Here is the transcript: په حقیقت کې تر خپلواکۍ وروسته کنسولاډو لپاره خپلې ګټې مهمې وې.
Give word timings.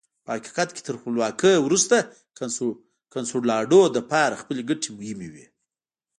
په 0.23 0.29
حقیقت 0.37 0.69
کې 0.75 0.81
تر 0.87 0.93
خپلواکۍ 1.01 1.55
وروسته 1.61 1.95
کنسولاډو 3.13 3.79
لپاره 3.97 4.39
خپلې 4.41 4.61
ګټې 4.69 4.89
مهمې 4.97 5.29
وې. 5.33 5.45